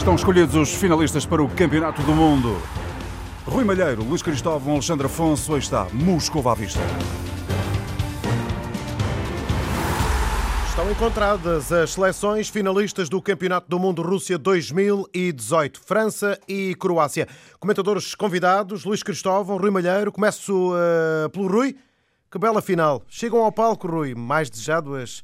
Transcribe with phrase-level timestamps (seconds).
[0.00, 2.56] Estão escolhidos os finalistas para o Campeonato do Mundo.
[3.44, 6.80] Rui Malheiro, Luís Cristóvão, Alexandre Afonso, aí está, Moscou à vista.
[10.70, 17.28] Estão encontradas as seleções finalistas do Campeonato do Mundo Rússia 2018, França e Croácia.
[17.60, 20.10] Comentadores convidados, Luís Cristóvão, Rui Malheiro.
[20.10, 21.76] Começo uh, pelo Rui.
[22.30, 23.02] Que bela final.
[23.06, 25.22] Chegam ao palco, Rui, mais desejado as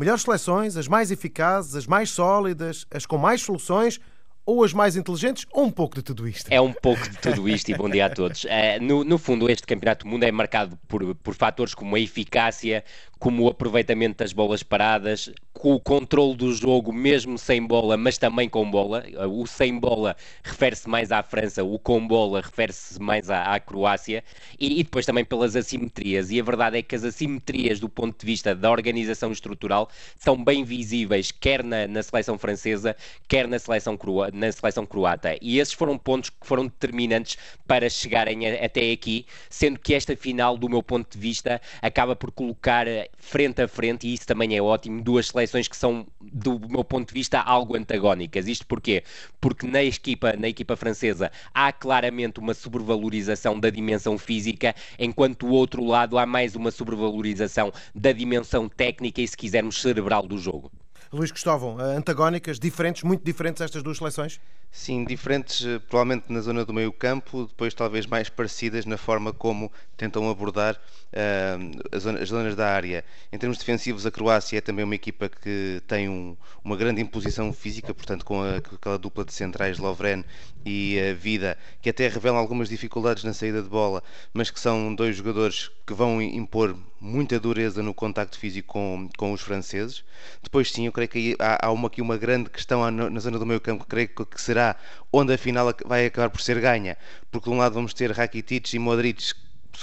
[0.00, 4.00] melhores seleções, as mais eficazes, as mais sólidas, as com mais soluções
[4.46, 6.50] ou as mais inteligentes, ou um pouco de tudo isto?
[6.50, 8.44] É um pouco de tudo isto e bom dia a todos.
[8.44, 8.48] Uh,
[8.80, 12.82] no, no, fundo, este Campeonato do Mundo é marcado por, por fatores como a eficácia,
[13.18, 18.16] como o aproveitamento das bolas paradas, com o controle do jogo, mesmo sem bola, mas
[18.16, 19.04] também com bola.
[19.30, 24.24] O sem bola refere-se mais à França, o com bola refere-se mais à, à Croácia,
[24.58, 26.30] e, e, depois também pelas assimetrias.
[26.30, 30.42] E a verdade é que as assimetrias, do ponto de vista da organização estrutural, são
[30.42, 32.96] bem visíveis, quer na, na seleção francesa,
[33.28, 33.98] quer na seleção,
[34.32, 35.36] na seleção croata.
[35.42, 40.16] E esses foram pontos que foram determinantes para chegarem a, até aqui, sendo que esta
[40.16, 42.86] final, do meu ponto de vista, acaba por colocar
[43.18, 47.08] frente a frente, e isso também é ótimo, duas seleções que são, do meu ponto
[47.08, 48.46] de vista, algo antagónicas.
[48.46, 49.02] Isto porquê?
[49.40, 55.52] Porque na equipa, na equipa francesa há claramente uma sobrevalorização da dimensão física, enquanto do
[55.52, 60.70] outro lado há mais uma sobrevalorização da dimensão técnica e, se quisermos, cerebral do jogo.
[61.12, 64.40] Luís Cristóvão, antagónicas, diferentes, muito diferentes estas duas seleções?
[64.72, 69.32] Sim, diferentes eh, provavelmente na zona do meio campo, depois talvez mais parecidas na forma
[69.32, 73.04] como tentam abordar uh, as, zonas, as, zonas, da área.
[73.32, 77.52] Em termos defensivos, a Croácia é também uma equipa que tem um, uma grande imposição
[77.52, 80.24] física, portanto com, a, com, aquela dupla de centrais Lovren
[80.64, 84.94] e a Vida, que até revelam algumas dificuldades na saída de bola, mas que são
[84.94, 90.04] dois jogadores que vão impor muita dureza no contacto físico com, com os franceses.
[90.42, 93.46] Depois sim, creio que há, há uma, aqui uma grande questão na, na zona do
[93.46, 94.76] meio campo, creio que será
[95.12, 96.96] onde a final vai acabar por ser ganha,
[97.30, 99.32] porque de um lado vamos ter Rakitic e Modric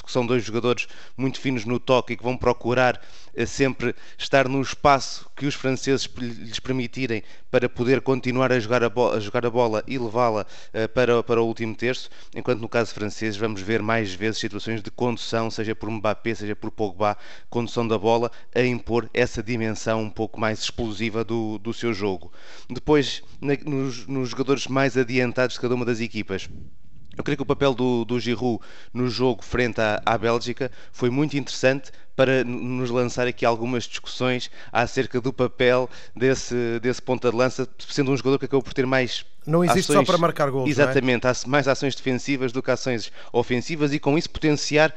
[0.02, 3.02] que são dois jogadores muito finos no toque e que vão procurar
[3.34, 8.84] eh, sempre estar no espaço que os franceses lhes permitirem para poder continuar a jogar
[8.84, 12.60] a, bola, a, jogar a bola e levá-la uh, para, para o último terço, enquanto
[12.60, 16.72] no caso francês vamos ver mais vezes situações de condução, seja por Mbappé, seja por
[16.72, 17.18] Pogba,
[17.50, 22.32] condução da bola, a impor essa dimensão um pouco mais explosiva do, do seu jogo.
[22.70, 26.50] Depois, na, nos, nos jogadores mais adiantados de cada uma das equipas,
[27.18, 28.60] eu creio que o papel do, do Giroud
[28.94, 34.50] no jogo frente à, à Bélgica foi muito interessante para nos lançar aqui algumas discussões
[34.72, 38.88] acerca do papel desse, desse ponta de lança, sendo um jogador que acabou por ter
[38.88, 40.68] mais não existe ações, só para marcar gols.
[40.68, 40.72] É?
[40.72, 41.30] Exatamente, é?
[41.30, 44.94] há mais ações defensivas do que ações ofensivas e com isso potenciar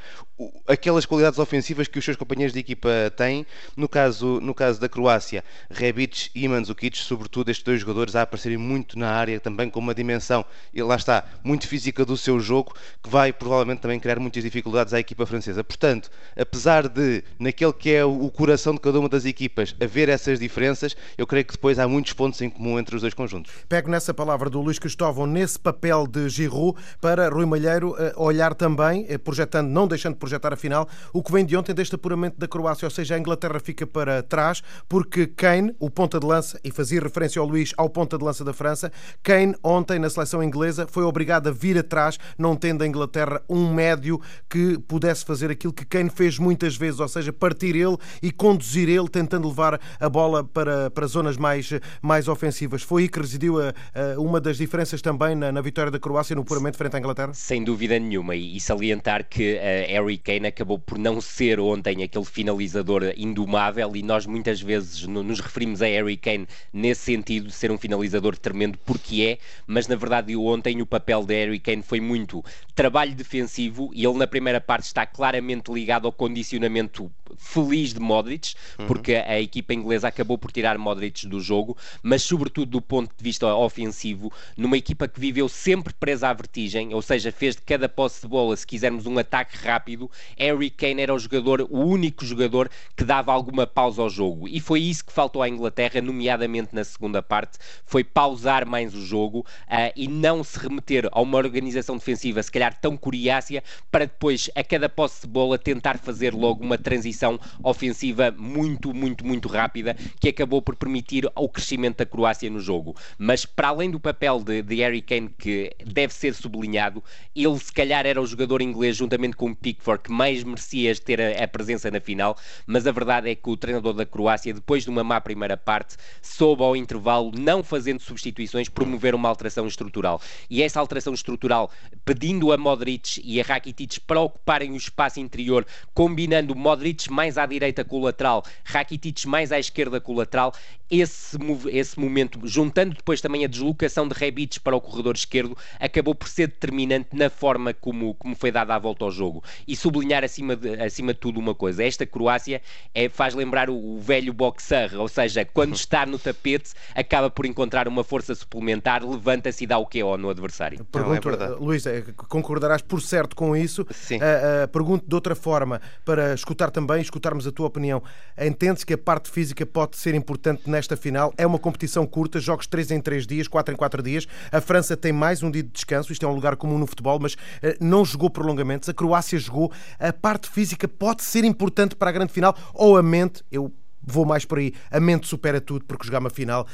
[0.66, 3.46] aquelas qualidades ofensivas que os seus companheiros de equipa têm.
[3.76, 8.58] No caso, no caso da Croácia, Rebic e Mandzukic, sobretudo estes dois jogadores, a aparecerem
[8.58, 12.74] muito na área, também com uma dimensão, e lá está, muito física do seu jogo,
[13.02, 15.62] que vai provavelmente também criar muitas dificuldades à equipa francesa.
[15.62, 20.38] Portanto, apesar de, naquele que é o coração de cada uma das equipas, haver essas
[20.38, 23.52] diferenças, eu creio que depois há muitos pontos em comum entre os dois conjuntos.
[23.68, 28.54] Pego nessa palavra do Luís Cristóvão nesse papel de Giroud para Rui Malheiro eh, olhar
[28.54, 31.94] também, eh, projetando, não deixando de projetar a final, o que vem de ontem deste
[31.94, 36.26] apuramento da Croácia, ou seja, a Inglaterra fica para trás, porque Kane, o ponta de
[36.26, 40.10] lança, e fazia referência ao Luís ao ponta de lança da França, Kane ontem na
[40.10, 45.24] seleção inglesa foi obrigado a vir atrás, não tendo a Inglaterra um médio que pudesse
[45.24, 49.48] fazer aquilo que Kane fez muitas vezes, ou seja, partir ele e conduzir ele, tentando
[49.48, 52.82] levar a bola para, para zonas mais, mais ofensivas.
[52.82, 56.36] Foi aí que residiu a, a, uma das diferenças também na, na, vitória da Croácia
[56.36, 57.32] no puramente frente à Inglaterra?
[57.34, 62.24] Sem dúvida nenhuma, e, salientar que uh, Harry Kane acabou por não ser ontem aquele
[62.24, 67.52] finalizador indomável e nós muitas vezes no, nos referimos a Harry Kane nesse sentido de
[67.52, 71.82] ser um finalizador tremendo porque é, mas na verdade ontem o papel de Harry Kane
[71.82, 72.44] foi muito
[72.80, 78.54] trabalho defensivo e ele na primeira parte está claramente ligado ao condicionamento feliz de Modric,
[78.78, 78.86] uhum.
[78.86, 83.22] porque a equipa inglesa acabou por tirar Modric do jogo, mas sobretudo do ponto de
[83.22, 87.88] vista ofensivo, numa equipa que viveu sempre presa à vertigem, ou seja, fez de cada
[87.88, 92.24] posse de bola, se quisermos, um ataque rápido, Harry Kane era o jogador, o único
[92.24, 94.48] jogador que dava alguma pausa ao jogo.
[94.48, 99.04] E foi isso que faltou à Inglaterra, nomeadamente na segunda parte, foi pausar mais o
[99.04, 104.04] jogo uh, e não se remeter a uma organização defensiva, se calhar tão coriácea, para
[104.04, 109.48] depois, a cada posse de bola, tentar fazer logo uma transição ofensiva muito, muito, muito
[109.48, 112.96] rápida que acabou por permitir o crescimento da Croácia no jogo.
[113.18, 117.02] Mas para além do papel de, de Harry Kane, que deve ser sublinhado,
[117.34, 121.20] ele se calhar era o jogador inglês, juntamente com o Pickford, que mais merecia ter
[121.20, 122.36] a, a presença na final,
[122.66, 125.96] mas a verdade é que o treinador da Croácia, depois de uma má primeira parte,
[126.22, 130.20] soube ao intervalo, não fazendo substituições, promover uma alteração estrutural.
[130.48, 131.70] E essa alteração estrutural,
[132.04, 137.46] pedindo a Modric e a Rakitic para ocuparem o espaço interior, combinando Modric mais à
[137.46, 140.52] direita com o lateral, Rakitic mais à esquerda com o lateral,
[140.90, 141.38] esse,
[141.70, 146.28] esse momento, juntando depois também a deslocação de Rebic para o corredor esquerdo, acabou por
[146.28, 149.42] ser determinante na forma como, como foi dada a volta ao jogo.
[149.68, 152.60] E sublinhar acima de, acima de tudo uma coisa: esta Croácia
[152.92, 157.46] é, faz lembrar o, o velho boxer, ou seja, quando está no tapete, acaba por
[157.46, 160.84] encontrar uma força suplementar, levanta-se e dá o QO no adversário.
[160.84, 162.02] Pergunto, Não, é Luís, é,
[162.40, 163.86] concordarás por certo com isso?
[163.90, 164.16] Sim.
[164.16, 168.02] Uh, uh, pergunto de outra forma, para escutar também, escutarmos a tua opinião.
[168.38, 171.32] Entende-se que a parte física pode ser importante nesta final.
[171.36, 174.26] É uma competição curta, jogos 3 em 3 dias, 4 em 4 dias.
[174.50, 177.18] A França tem mais um dia de descanso, isto é um lugar comum no futebol,
[177.20, 177.38] mas uh,
[177.80, 178.88] não jogou prolongamentos.
[178.88, 179.72] A Croácia jogou.
[179.98, 183.72] A parte física pode ser importante para a grande final ou a mente, eu
[184.02, 186.66] vou mais por aí, a mente supera tudo, porque jogar uma final,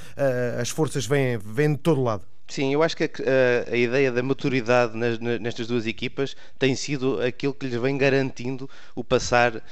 [0.60, 2.22] as forças vêm, vêm de todo lado.
[2.48, 7.20] Sim, eu acho que a, a, ideia da maturidade nas, nestas duas equipas tem sido
[7.20, 9.62] aquilo que lhes vem garantindo o passar uh,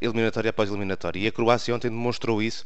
[0.00, 1.20] eliminatória após eliminatória.
[1.20, 2.64] E a Croácia ontem demonstrou isso,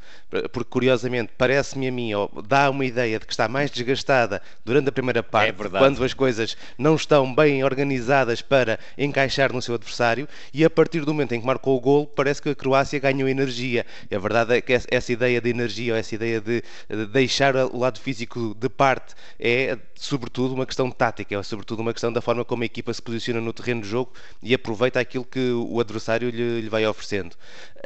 [0.52, 4.88] porque curiosamente parece-me a mim, ou dá uma ideia de que está mais desgastada durante
[4.88, 9.74] a primeira parte, é quando as coisas não estão bem organizadas para encaixar no seu
[9.74, 13.00] adversário, e a partir do momento em que marcou o gol, parece que a Croácia
[13.00, 13.84] ganhou energia.
[14.08, 17.56] E a verdade é que essa ideia de energia, ou essa ideia de, de deixar
[17.56, 22.20] o lado físico de parte, é sobretudo uma questão tática, é sobretudo uma questão da
[22.20, 24.12] forma como a equipa se posiciona no terreno de jogo
[24.42, 27.36] e aproveita aquilo que o adversário lhe, lhe vai oferecendo.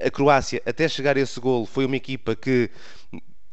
[0.00, 2.70] A Croácia, até chegar a esse gol, foi uma equipa que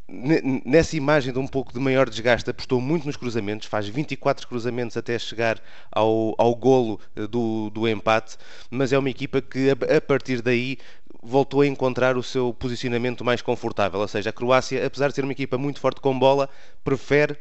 [0.08, 4.96] nessa imagem de um pouco de maior desgaste, apostou muito nos cruzamentos, faz 24 cruzamentos
[4.96, 5.60] até chegar
[5.92, 8.38] ao, ao golo eh, do, do empate,
[8.70, 10.78] mas é uma equipa que a, a partir daí
[11.24, 15.24] voltou a encontrar o seu posicionamento mais confortável, ou seja, a Croácia, apesar de ser
[15.24, 16.48] uma equipa muito forte com bola,
[16.84, 17.36] prefere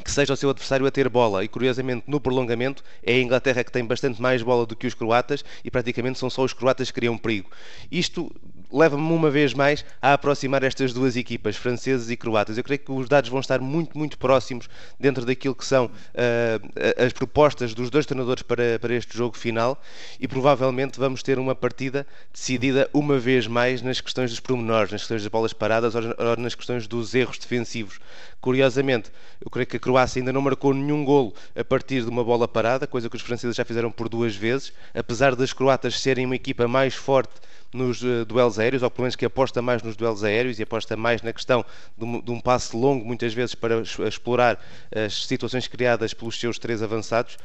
[0.00, 1.44] que seja o seu adversário a ter bola.
[1.44, 4.94] E curiosamente, no prolongamento, é a Inglaterra que tem bastante mais bola do que os
[4.94, 7.50] croatas e praticamente são só os croatas que criam perigo.
[7.90, 8.30] Isto
[8.72, 12.56] leva-me uma vez mais a aproximar estas duas equipas, franceses e croatas.
[12.56, 14.68] Eu creio que os dados vão estar muito, muito próximos
[14.98, 19.80] dentro daquilo que são uh, as propostas dos dois treinadores para, para este jogo final
[20.18, 25.02] e provavelmente vamos ter uma partida decidida uma vez mais nas questões dos pormenores, nas
[25.02, 26.02] questões das bolas paradas ou
[26.38, 27.98] nas questões dos erros defensivos.
[28.40, 32.24] Curiosamente, eu creio que a Croácia ainda não marcou nenhum golo a partir de uma
[32.24, 36.24] bola parada, coisa que os franceses já fizeram por duas vezes, apesar das croatas serem
[36.24, 37.34] uma equipa mais forte
[37.72, 40.96] nos uh, duelos aéreos, ou pelo menos que aposta mais nos duelos aéreos e aposta
[40.96, 41.64] mais na questão
[41.96, 44.58] de um, de um passe longo, muitas vezes, para explorar
[44.94, 47.36] as situações criadas pelos seus três avançados.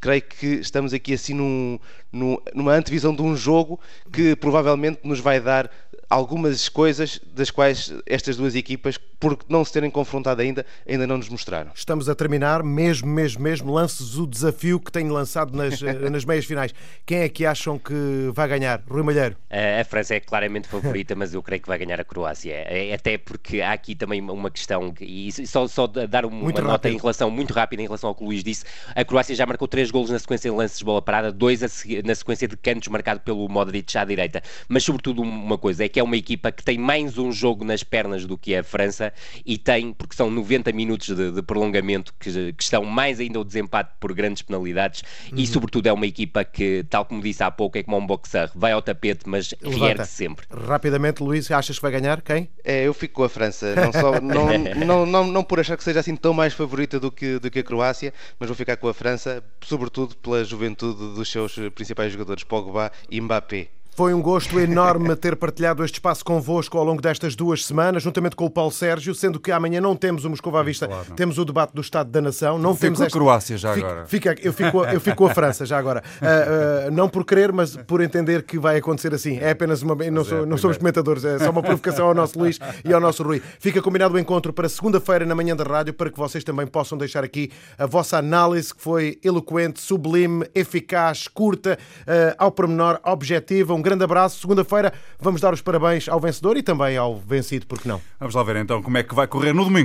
[0.00, 1.78] Creio que estamos aqui assim num,
[2.12, 3.80] num, numa antevisão de um jogo
[4.12, 5.70] que provavelmente nos vai dar
[6.08, 11.16] algumas coisas das quais estas duas equipas, por não se terem confrontado ainda, ainda não
[11.16, 11.70] nos mostraram.
[11.74, 16.26] Estamos a terminar, mesmo, mesmo, mesmo, lances o desafio que tenho lançado nas, eh, nas
[16.26, 16.74] meias finais.
[17.06, 17.94] Quem é que acham que
[18.34, 18.82] vai ganhar?
[18.86, 19.34] Rui Malheiro?
[19.80, 22.52] A França é claramente favorita, mas eu creio que vai ganhar a Croácia.
[22.52, 26.60] É, é até porque há aqui também uma questão, e só, só dar uma muito
[26.60, 26.94] nota rápido.
[26.94, 28.66] em relação, muito rápida em relação ao que o Luís disse.
[28.94, 31.62] A Croácia já marcou três golos na sequência de lances de bola parada, dois
[32.04, 34.42] na sequência de cantos marcado pelo Modric à direita.
[34.68, 37.82] Mas, sobretudo, uma coisa é que é uma equipa que tem mais um jogo nas
[37.82, 39.13] pernas do que a França
[39.44, 43.44] e tem, porque são 90 minutos de, de prolongamento que, que, estão mais ainda o
[43.44, 45.38] desempate por grandes penalidades uhum.
[45.38, 48.50] e, sobretudo, é uma equipa que, tal como disse há pouco, é como um boxer,
[48.54, 50.46] vai ao tapete, mas reergue sempre.
[50.50, 52.20] Rapidamente, Luís, achas que vai ganhar?
[52.22, 52.48] Quem?
[52.62, 54.46] É, eu fico com a França, não, só, não,
[54.86, 57.60] não, não, não, por achar que seja assim tão mais favorita do que, do que
[57.60, 62.44] a Croácia, mas vou ficar com a França, sobretudo pela juventude dos seus principais jogadores,
[62.44, 63.68] Pogba e Mbappé.
[63.94, 68.34] Foi um gosto enorme ter partilhado este espaço convosco ao longo destas duas semanas, juntamente
[68.34, 71.14] com o Paulo Sérgio, sendo que amanhã não temos o Moscou à vista, claro.
[71.14, 72.58] temos o debate do Estado da Nação.
[72.58, 73.16] Não fico temos esta...
[73.16, 74.06] a Croácia já fica, agora.
[74.06, 76.02] Fica, eu, fico, eu fico com a França já agora.
[76.20, 79.38] Uh, uh, não por querer, mas por entender que vai acontecer assim.
[79.38, 79.94] É apenas uma.
[79.94, 83.00] Não, é, sou, não somos comentadores, é só uma provocação ao nosso Luís e ao
[83.00, 83.40] nosso Rui.
[83.60, 86.98] Fica combinado o encontro para segunda-feira na manhã da rádio para que vocês também possam
[86.98, 93.72] deixar aqui a vossa análise, que foi eloquente, sublime, eficaz, curta, uh, ao pormenor, objetiva.
[93.72, 94.40] Um grande abraço.
[94.40, 98.00] Segunda segunda-feira vamos dar os parabéns ao vencedor e também ao vencido, porque não?
[98.18, 99.82] Vamos lá ver então como é que vai correr no domingo.